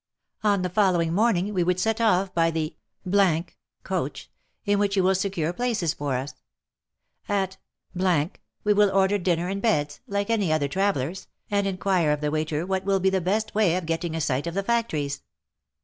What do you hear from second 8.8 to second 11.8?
order dinner and beds, like any other travellers, and